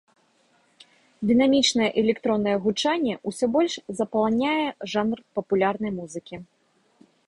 Дынамічнае 1.31 1.89
электроннае 2.03 2.57
гучанне 2.65 3.15
ўсё 3.33 3.45
больш 3.59 3.73
запаланяе 4.01 4.67
жанр 4.97 5.17
папулярнай 5.39 5.91
музыкі. 6.01 6.35